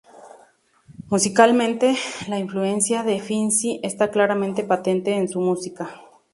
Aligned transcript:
Musicalmente, 1.11 1.95
la 2.27 2.39
influencia 2.39 3.03
de 3.03 3.19
Finzi 3.19 3.79
está 3.83 4.09
claramente 4.09 4.63
patente 4.63 5.13
en 5.13 5.27
su 5.29 5.39
música. 5.41 5.91